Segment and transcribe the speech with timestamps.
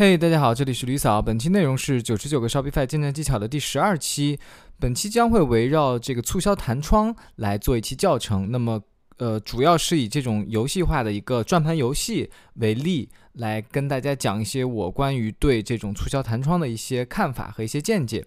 [0.00, 1.20] 嘿，大家好，这里是吕嫂。
[1.20, 4.40] 本期内容是九十九个 Shopify 建站技巧的第十二期。
[4.78, 8.50] 本期将会围绕这个促销弹窗来做一期教程。
[8.50, 8.82] 那么，
[9.18, 18.24] 呃，主要是以这种游戏化的一个转盘游戏为例，来跟大家讲一些我关于对这种促销弹窗的一些看法和一些见解。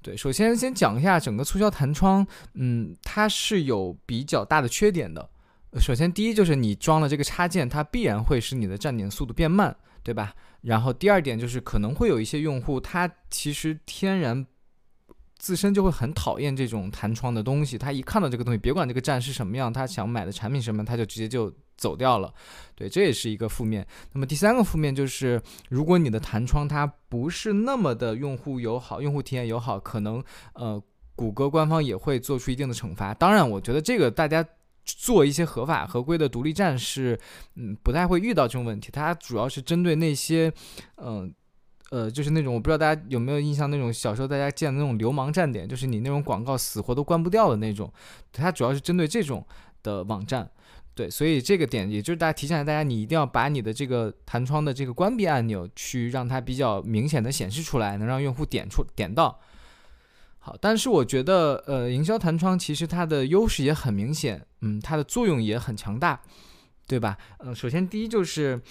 [0.00, 5.28] 对，首先先讲一下整个促销弹窗，嗯，它是有比较大的缺点的。
[5.78, 9.76] 首先，第一就是你装了这个插件，它必然会使你的站点速度变慢，
[10.06, 10.32] 对吧？
[10.60, 14.46] 然后第二点就是可能会有一些用户，他其实天然
[15.36, 22.32] 自身就会很讨厌这种弹窗的东西，他一看到这个东西，别管这个站是什么样，他想买的产品什么，他就直接就走掉了。
[22.76, 23.84] 对，这也是一个负面。
[24.12, 30.80] 那么第三个负面就是，如果你的弹窗它不是那么的用户友好，用户体验友好，可能呃，
[31.16, 33.12] 谷歌官方也会做出一定的惩罚。
[33.12, 34.46] 当然，我觉得这个大家。
[34.86, 37.18] 做一些合法合规的独立站是，
[37.56, 38.88] 嗯，不太会遇到这种问题。
[38.92, 40.50] 它主要是针对那些，
[40.98, 41.34] 嗯，
[41.90, 47.92] 呃，就是那种我不知道大家有没有印象，那种小时候大家见的那种流氓站点，就是你那种广告死活都关不掉的那种。
[48.32, 49.44] 它主要是针对这种
[49.82, 50.48] 的网站，
[50.94, 59.40] 对，所以这个点也就是大家提醒大家，你一定要把你的这个弹窗的这个关闭按钮去让它比较明显的显示出来，能让用户点出点到。
[60.46, 66.22] 好，但是我觉得，呃，营销弹窗其实它的优势也很明显，嗯，它的作用也很强大，
[66.86, 67.18] 对吧？
[67.38, 68.62] 嗯，首先第一就是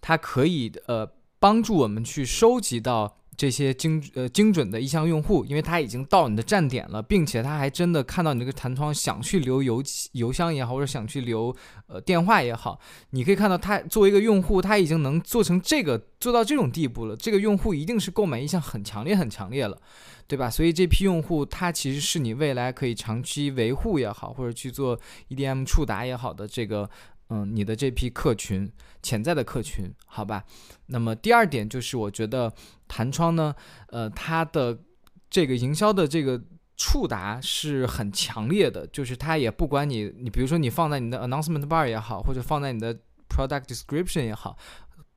[0.00, 3.18] 它可以呃帮助我们去收集到。
[3.38, 11.54] 这些精呃精准的意向用户，因为他已经到你的站点了，并且他还真的看到你这个弹窗，想去留邮邮箱也好，或者想去留
[11.86, 17.14] 呃电话也好，你可以看到他作为一个用户，他已经能做成这个做到这种地步了。
[17.14, 19.80] 这个用户一定是购买意向很强烈很强烈了，
[20.26, 20.50] 对吧？
[20.50, 26.90] 所以这批用户他其实是你未来可以长期维护也好，或者去做 EDM 触达也好的这个。
[27.30, 28.70] 嗯，你的这批客群，
[29.02, 30.44] 潜在的客群，好吧。
[30.86, 32.52] 那么第二点就是，我觉得
[32.86, 33.54] 弹窗呢，
[33.88, 34.78] 呃，它的
[35.28, 36.40] 这个营销的这个
[36.76, 42.94] 触达是很强烈的，就是它也不管你，你比如说你放在你的 announcement bar 也好，或者放在你的
[43.28, 44.56] product description 也好。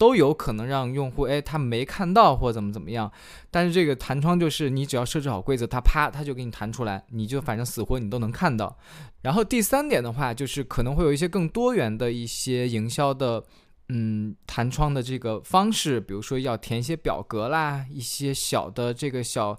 [0.01, 3.11] 都有可能让用户哎，他没看到或怎么怎么样，
[3.51, 8.75] 但是这个弹窗就是你只要设置好规则，它啪，它就给你弹出来，你就反正死活你都能看到。
[9.21, 13.43] 然后第三点的话，就是可能会有一些更多元的一些营销的，
[13.89, 19.55] 嗯，弹窗的这个方式，比如说要填一些表格啦，一些小的这个小。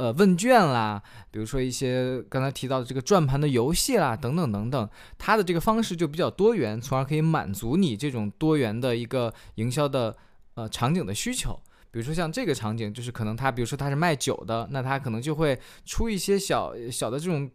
[0.00, 10.16] 呃，问卷啦，比如说一些刚才提到的这个转盘的游戏啦，等等等等，它的这个方式就比较多元，从而可以满足你这种多元的一个营销的
[10.54, 11.52] 呃场景的需求。
[11.90, 17.50] 比如说像这个场景，就是可能它，比如说它是卖酒的，那它可能就会出一些小小的这种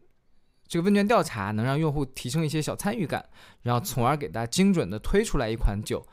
[0.68, 3.28] 这个问卷调查，能让用户提升一些小参与感，
[3.64, 6.06] 然后从而给大家精准的推出来一款酒，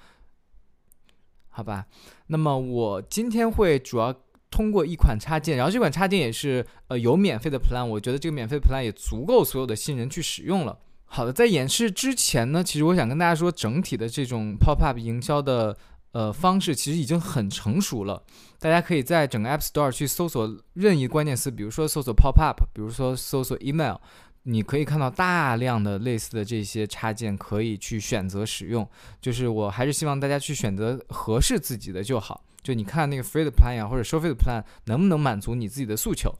[1.50, 1.84] 好吧？
[2.28, 4.14] 那么我今天会主要。
[4.52, 10.78] 通过一款插件，然后这款插件也是呃有免费的 plan，我觉得这个免费 plan 也足够所有的新人去使用了。
[11.06, 15.76] 好的，在演示之前呢，其实我想跟大家说，整体的这种 pop up 营销的
[16.12, 18.22] 呃方式其实已经很成熟了。
[18.58, 23.96] 大家可以在整个 App Store 去搜索任意关键词，比如说搜索 pop up，比如说搜索 email，
[24.44, 28.86] 你可以看到大量的类似的这些插件可以去选择使用。
[29.20, 32.44] 就是我还是希望大家去选择合适自己的就好。
[32.62, 36.32] 就你看那个 free 的 plan 呀，或者收费的 plan 能不能满足你自己的诉求，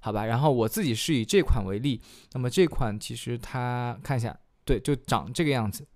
[0.00, 0.26] 好吧？
[0.26, 2.00] 然后我自己是以这款为例，
[2.32, 5.86] 那么这款其实它看一下，对，就长这个样子。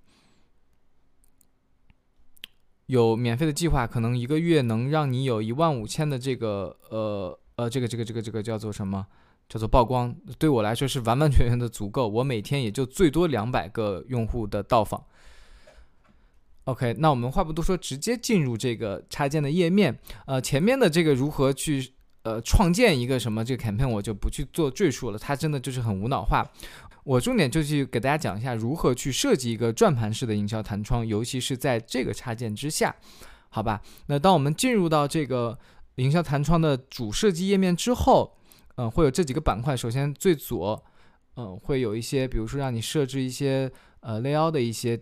[2.87, 9.05] 有免费的计划，可能一个月能让你有一万五千的这个呃呃这个这个这个这个叫做什么？
[9.49, 10.15] 叫做曝光。
[10.39, 15.05] 对我来说是完完全全的足够，我每天也就最多两百个用户的到访。
[16.67, 19.97] OK，那我们话不多说，直接进入这个插件的页面。
[20.27, 21.93] 呃，前面的这个如何去
[22.25, 26.45] 呃创建一个什么这个 campaign，我就不去做赘述了，它真的就是很无脑化。
[27.05, 32.97] 我重点就去给大家讲一下如何去设计一个转盘式的营销弹窗，尤其是在这个插件之下，
[33.49, 33.81] 好吧？
[34.07, 35.57] 那当我们进入到这个
[35.95, 38.37] 营销弹窗的主设计页面之后，
[38.75, 39.77] 嗯，会有这几个板块。
[39.77, 40.85] 首先最左，
[41.37, 43.71] 嗯，会有一些，比如说让你设置一些
[44.01, 45.01] 呃 layout 的一些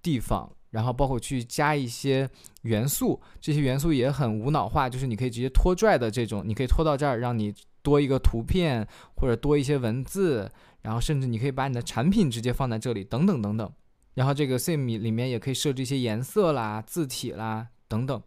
[0.00, 0.52] 地方。
[0.70, 2.28] 然后包括去加一些
[2.62, 8.86] 元素，这些元素也很无脑化，就是你可以直接拖拽的这种，你可以拖到这儿，让你多一个图片
[9.16, 10.50] 或者多一些文字，
[10.82, 13.72] 然后甚至你可以把你的产品直接放在这里，等等等等。
[14.14, 18.22] 然后这个 Sim 里面也可以设置一些颜色啦、字体啦等等。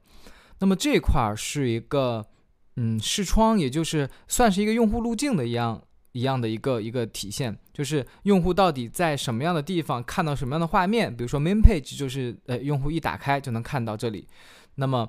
[0.60, 2.26] 那么这块儿是一个
[2.78, 5.84] 嗯视窗，也就是算是一个用户路径的一样。
[6.14, 11.16] 一样的一个一个体现，就是用户到底在什么样的地方看到什么样的画面。
[11.16, 14.28] 比如说 main page 就是呃用户一打开就能看到这里。
[14.76, 15.08] 那么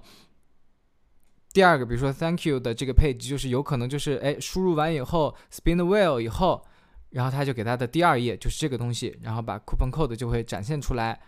[1.53, 6.67] 第二个，比如说 Thank you 的这个 page，就是有可能就是哎输入完以后 spin the wheel 以后，
[7.11, 11.21] 然后他就给他的第二页就是这个东西，然后把 coupon code 就会展现出来。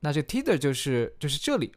[0.00, 1.72] 那这 teaser 就是就是这里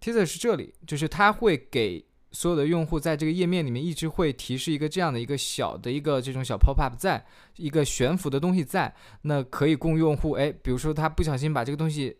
[0.00, 2.04] ，teaser 是这里，就是它会给
[2.38, 7.26] 所有的用户在这个页面里面一直会提示一个这样的一个小的一个这种小 pop up，在
[7.56, 12.16] 一个悬浮的东西在，那可以供用户哎，比如说他不小心把这个东西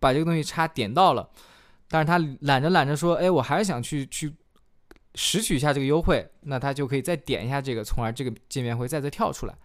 [0.00, 1.30] 把这个东西插点到了，
[1.86, 4.34] 但是他懒着懒着说哎，我还是想去去
[5.14, 9.56] 拾取一下这个优惠，那他就可以再点一下这个，从而这个界面会再次跳出来。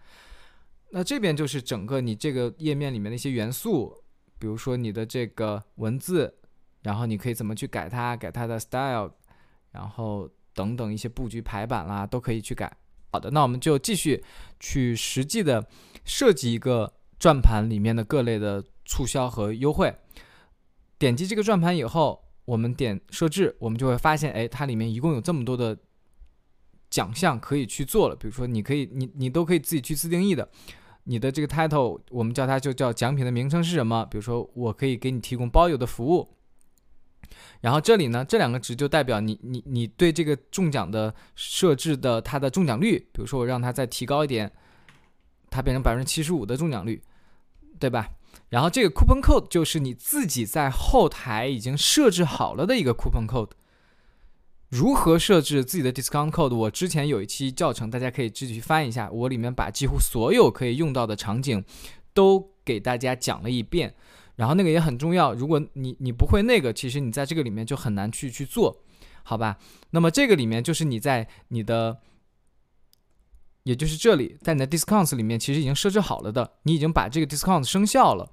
[0.90, 4.00] 那这边就是整个你这个页面里面的一些元素。
[4.38, 6.32] 比如说你的这个文字，
[6.82, 9.10] 然后你可以怎么去改它，改它的 style，
[9.72, 12.74] 然后等等一些布局排版啦，都可以去改。
[13.10, 14.24] 好的，那我们就继续
[14.58, 15.66] 去实际的
[16.04, 19.94] 设计一个转盘里面的各类的促销和优惠。
[20.98, 25.76] 点击这个转盘以后，我们点设置，我们就会发现，哎，它里面一共有这么多的
[26.88, 28.16] 奖项可以去做了。
[28.16, 30.48] 比如说，你可以，你你都可以自己去自定义的。
[31.04, 34.06] 你的这个 title，我们叫它就叫奖品的名称是什么？
[34.10, 36.32] 比如说，我可以给你提供包邮的服务。
[37.60, 42.98] 然后这里呢，这两个值就代表你你你对这个中奖的设置的它的中奖率。
[43.12, 44.50] 比如说，我让它再提高一点，
[45.50, 47.02] 它变成百分之七十五的中奖率，
[47.78, 48.10] 对吧？
[48.48, 53.50] 然后这个 coupon code 就是你自己在后台已经设置好了的一个 coupon code。
[54.68, 56.54] 如何设置自己的 discount code？
[56.54, 59.10] 我之前有一期教程，大家可以自己去翻一下。
[59.10, 61.62] 我里面把几乎所有可以用到的场景
[62.14, 63.94] 都给大家讲了一遍。
[64.42, 68.82] 然后那个也很重要，如果你你不会那个，其实你在这个里面就很难去去做，
[69.22, 69.56] 好吧？
[69.90, 72.00] 那么这个里面就是你在你的，
[73.62, 78.32] 也就是这里，在你的 discounts 里面其实已经设置好了的，你已经把这个 discount 生效了，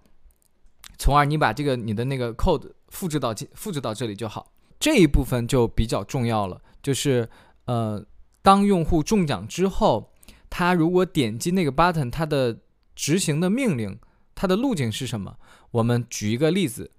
[0.98, 4.52] 从而你把这个你的那个 code 复制到复制到这里就好。
[4.80, 7.30] 这一部分就比较重要了，就是
[7.66, 8.04] 呃，
[8.42, 10.12] 当用户中奖之后，
[10.50, 12.62] 他如果点击那个 button，它的
[12.96, 14.00] 执行的命令，
[14.34, 15.38] 它的路径是什么？
[15.72, 16.92] 我们举一个例子，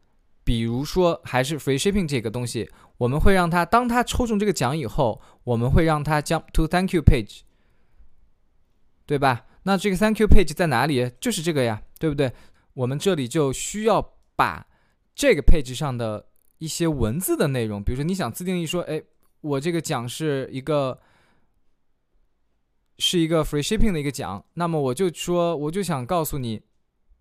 [0.44, 7.40] 比如说还是 free shipping 这个东西，我们会让他当他抽中这个奖以后，我们会让他将 to thank you page，
[9.06, 9.46] 对吧？
[9.64, 11.10] 那这个 thank you page 在哪里？
[11.20, 12.32] 就是这个呀，对不对？
[12.74, 14.66] 我们这里就需要把
[15.14, 16.26] 这个 page 上的。
[16.60, 19.02] 一些文字的内容，比如说你想自定义说，哎，
[19.40, 21.00] 我这个奖是一个
[22.98, 26.60] 是一个 free shipping 的一个奖，那么我就说，我就想告诉你，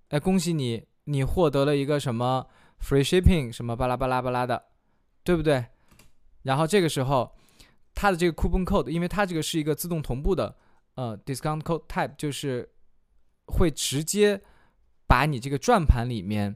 [0.09, 2.45] 哎，恭喜你，你获得了一个什么
[2.81, 4.63] free shipping，什么巴拉巴拉巴拉的，
[5.23, 5.65] 对不对？
[6.43, 7.35] 然后这个时候，
[7.95, 10.55] 它的这个 coupon code，因为它这个是一个自动同步的，
[10.95, 12.69] 呃，discount code type，就是
[13.47, 14.39] 会直接
[15.07, 16.55] 把你这个转盘里面。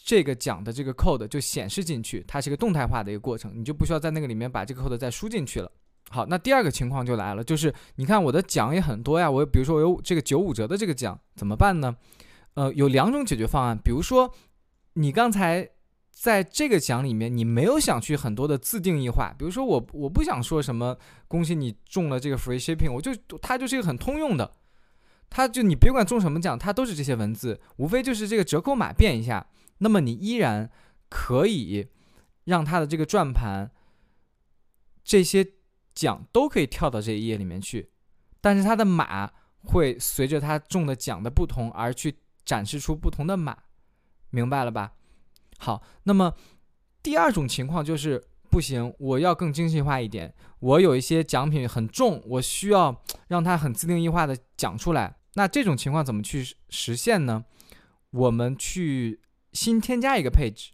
[0.00, 5.70] 这个讲的这个 code 就显示进去，它是一个动态化的一个过程，你就不需要在那个里面把这个 code 再输进去了。
[6.10, 11.94] 好，那第二个情况就来了，就是你看我的奖也很多呀，我比如说我有这个九五折的这个奖，怎么办呢？
[12.58, 14.34] 呃，有两种解决方案，比如说
[14.94, 15.70] 你刚才
[16.10, 24.56] 在这个奖里面，你没有想去很多的自定义化，比如说我我不想说什么恭喜你中了这个 free shipping，我就它就是一个很通用的，
[25.30, 29.46] 它就你别管中什么奖，它都是这些文字，无非就是这个折扣码变一下。
[29.78, 30.68] 那么你依然
[31.08, 31.86] 可以
[32.46, 33.70] 让它的这个转盘
[35.04, 35.46] 这些
[35.94, 37.90] 奖都可以跳到这一页里面去，
[38.40, 39.30] 但是它的码
[39.62, 42.18] 会随着它中的奖的不同而去
[42.48, 43.54] 展示出不同的码，
[44.30, 44.94] 明白了吧？
[45.58, 46.34] 好，那么
[47.02, 55.18] 第二种情况就是不行，我要更精细化一点，我有一些奖品很重，我需要 让它很自定义化的讲出来。
[55.34, 57.44] 那这种情况怎么去实现呢？
[58.12, 59.20] 我们去。
[59.54, 60.68] 新添加一个 page，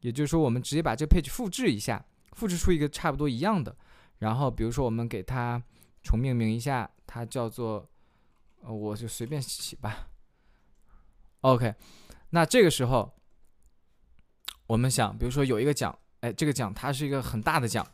[0.00, 3.74] 也就是说，我们直接把这个 page 复制一下，复制出一个差不多一样的。
[4.18, 5.60] 然后，比如说，我们给它
[6.02, 7.88] 重命名一下，它叫做，
[8.60, 10.08] 呃，我就随便起吧。
[11.42, 11.74] OK，
[12.30, 13.12] 那这个时候，
[14.66, 17.86] 我们想，比如说有一个奖，哎，这个奖它是一个很大的奖，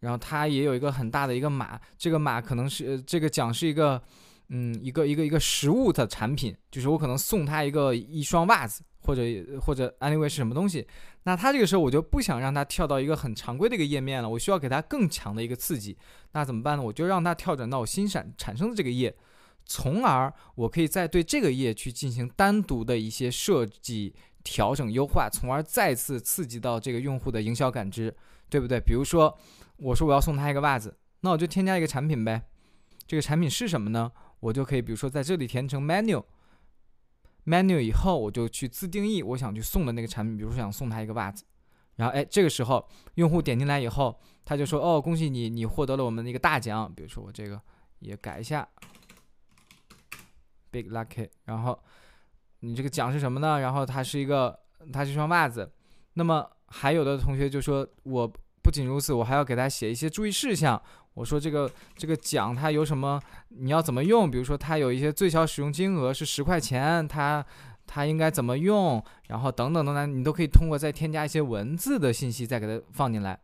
[0.00, 4.02] 然后它也有一个很大的一个码，这个码可能是这个奖是一个，
[4.48, 8.82] 嗯，一个一个一个实物的产品，就是我可能送他一个一双袜子。
[9.06, 9.20] 或者
[9.60, 10.88] 或者 anyway 是什么东西？
[11.24, 15.94] 那他这个时候我就不想让他跳到一个很常规的一个页面了，我需要给他更强的一个刺激。
[16.32, 16.82] 那怎么办呢？
[16.82, 19.14] 我就让他跳转到我新产产生的这个页，
[19.66, 28.14] 从而我可以再对这个页去进行单独的一些设计、调整、优化，从而再次刺激到这个用户的营销感知，
[28.48, 28.78] 对不对？
[28.78, 29.36] 比如说，
[29.76, 32.42] 我说我要送他一个袜子，那我就添加一个产品呗。
[33.06, 34.12] 这个产品是什么呢？
[34.40, 36.22] 我就可以比如说在这里填成 menu。
[37.46, 41.44] menu 以后，我就去自定义我想去送的那个产品，比如说想送他一个袜子，
[41.96, 47.60] 然后哎，这个时候用户点进来以后，他就说哦，恭喜你，你获得了我们的一个大奖，比如说我这个
[47.98, 48.66] 也改一下
[50.74, 51.78] ，big lucky，然后
[52.58, 53.60] 你这个奖是什么呢？
[53.60, 54.58] 然后它是一个，
[54.92, 55.70] 它是双袜子。
[56.14, 60.80] 那么还有的同学就说，我不仅如此，我还要给他写一些注意事项。
[61.14, 63.20] 我说这个这个奖它有什么？
[63.50, 64.28] 你要怎么用？
[64.28, 67.44] 比如说它有一些最小使用金额是十块钱，它
[67.86, 69.00] 它应该怎么用？
[69.28, 73.38] 然后等等等等，你都可以通过再添加一些文字的信息再给它放进来，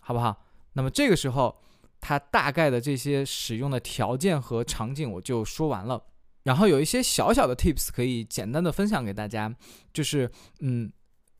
[0.00, 0.44] 好不好？
[0.72, 1.62] 那么这个时候
[2.02, 6.04] 它大概的这些使用的条件和场景我就说完了。
[6.42, 9.54] 然后有一些小小的 tips 可以简单的分享给大家，
[9.94, 10.30] 就是
[10.60, 10.92] 嗯，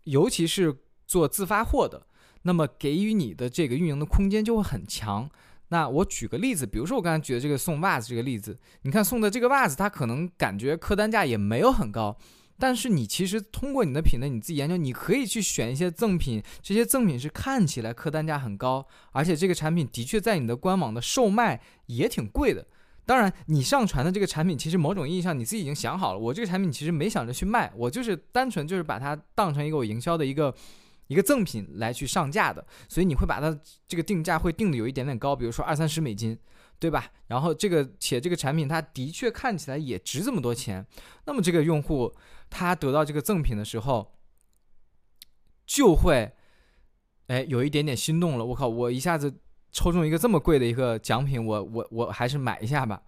[0.05, 0.75] 尤其是
[1.07, 2.07] 做自发货的。
[2.43, 5.29] 那么给予你的这个运营的空间就会很强。
[5.69, 12.17] 那我举个例子，比如说我刚才举的这个送袜子这个例子，你看送的这个袜子，它可能感觉客单价也没有很高，
[12.63, 22.65] 但是你其实通过你的品类，你自己研究，你可以去选一些赠品，这些赠品是看起来客单价很高，而且这个产品的确在你的官网的售卖也挺贵的。
[23.05, 30.55] 当然，你上传的这个产品，其实某种意义上你自己已经想好了，我这个产品其实没想着去卖，我就是单纯就是把它当成一个我营销的一个。
[31.09, 33.55] 一个赠品来去上架的，所以你会把它
[33.87, 36.39] 这个定价会定的有一点点高，比如说二三十美金，
[36.79, 37.11] 对吧？
[37.27, 40.87] 然后这个且这个产品它的确看起来也值这么多钱，
[41.27, 42.11] 那么这个用户
[42.53, 44.13] 他得到这个赠品的时候，
[45.65, 46.31] 就会
[47.29, 48.45] 哎有一点点心动了。
[48.45, 49.41] 我靠，我一下子
[49.71, 53.03] 抽中一个这么贵的一个奖品，我我我还是买一下吧。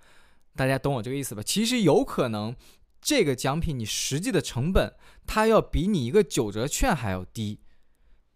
[0.56, 1.42] 大家懂我这个意思吧？
[1.42, 2.56] 其实有可能
[3.00, 4.94] 这个奖品你实际的成本，
[5.26, 7.60] 它要比你一个九折券还要低。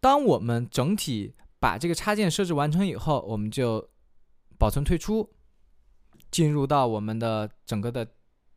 [0.00, 3.88] 当我们整体把这个插件设置完成以后，我们就
[4.58, 5.32] 保存退出，
[6.30, 8.06] 进入到我们的整个的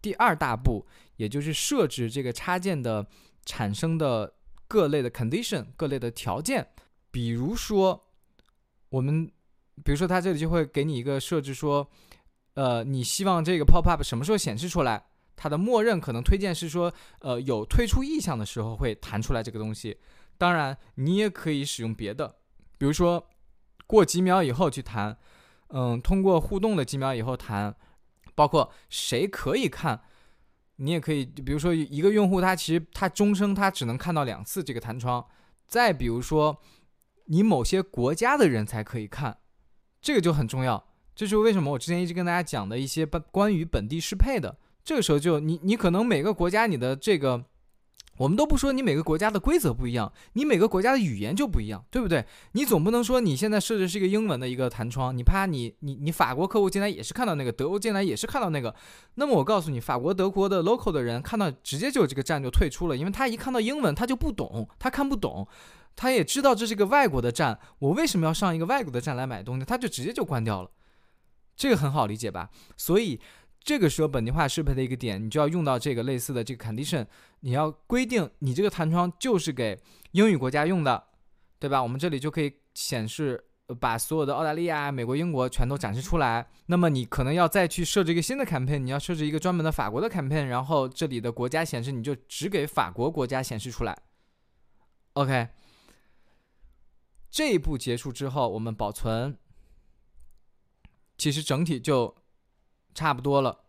[0.01, 0.86] 第二大步，
[1.17, 3.05] 也就是设置这个插件的
[3.46, 4.34] 产生的
[4.67, 6.67] 各类的 condition、各类的条件。
[7.12, 8.08] 比如说，
[8.89, 9.29] 我们
[9.84, 11.89] 比如说它这里就会给你一个设置，说，
[12.53, 15.05] 呃，你希望这个 pop up 什么时候显示出来？
[15.36, 19.98] 它的默认可能推荐是说，呃，有退出意向的时候会弹出来这个东西。
[20.38, 22.36] 当然，你也可以使用别的，
[22.77, 23.27] 比如说
[23.88, 25.17] 过几秒以后去弹，
[25.70, 27.75] 嗯，通过互动的几秒以后弹，
[28.36, 30.02] 包括谁可以看，
[30.78, 35.26] 你也可以，比如说一个用户他其实他终生他只能看到两次这个弹窗，
[35.68, 36.62] 再比如说
[37.26, 39.38] 你某些国家的人才可以看，
[40.02, 40.84] 这个就很重要，
[41.16, 47.46] 这就是为什么我之前一直跟大家讲的一些关关于本地适配的，这个时候就你你可能每个国家你的这个。
[48.22, 52.24] 我们都不说你每个国家的规则不一样，你每个国家的语言就不一样，对不对？
[52.51, 58.75] 你总不能说你现在设置是一个英文的一个弹窗，你怕你你你法国客户进来也是看到那个，德国进来也是看到那个，
[59.16, 65.48] 那么我告诉你，法国德国的 local 的人看到直接就这个站就退出了，因为他一看到英文他就不懂，他看不懂，
[65.96, 70.70] 他也知道这是个外国的站，我为什么要上一个外国的站来买东西，他就直接就关掉了，
[71.56, 72.51] 这个很好理解吧？
[72.78, 73.20] 所以。
[73.63, 77.06] 这个时候本地化适配的一个点，你就要用到这个类似的这个 condition，
[77.41, 79.80] 你要规定你这个弹窗就是给
[80.13, 81.03] 英语国家用的，
[81.60, 81.82] 对吧？
[81.84, 83.46] 我们这里就可以显示，
[83.80, 86.50] 把所有的澳大利亚、美国、英国全都展示出来。
[86.65, 93.96] 那么你可能要再去设置一个新的 campaign，你要设置一个专门的法国的 campaign，然后这里的国家显示你就只给法国国家显示出来。
[95.13, 95.50] OK，
[97.30, 99.38] 这一步结束之后，我们保存，
[101.15, 102.15] 其实整体就。
[102.94, 103.60] 差不多了，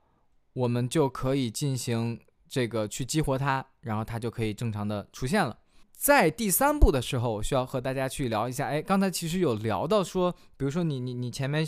[0.52, 5.58] 我们就可以进行这个去激活它，然后它就可以正常的出现了。
[5.94, 8.66] 在第三步的时候，我需要和大家去聊一下。
[8.66, 11.64] 哎，刚才其实有聊到说，比如说你你你前面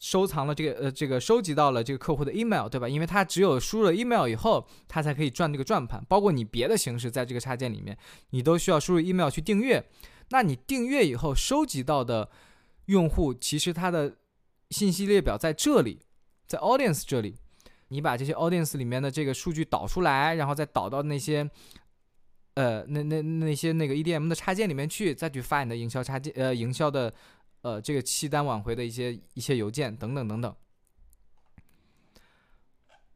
[0.00, 2.88] 收藏了这个呃这个收集到了这个客户的 email，对吧？
[2.88, 6.04] 因为它只有输入了 email 以后，它才可以转这个转盘。
[6.08, 7.96] 包括你别的形式在这个插件里面，
[8.30, 9.88] 你都需要输入 email 去订阅。
[10.30, 12.28] 那你订阅以后收集到的
[12.86, 14.16] 用户，其实它的
[14.70, 16.00] 信息列表在这里。
[16.46, 17.36] 在 audience 这里，
[17.88, 21.48] 你把这些 audience 里面的这个数据导出来，然后再导到那些，
[22.54, 27.12] 呃，那那那些那个 EDM 的插件里面去，再去发你的营销插件，呃，营销的，
[27.62, 30.54] 呃，这个期单挽回的一些一些邮件等等等等。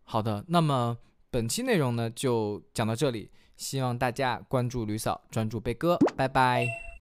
[0.03, 0.99] 好的，那么
[1.31, 6.90] 本期内容呢就讲到这里，希望大家关注吕嫂，专注贝哥，拜拜。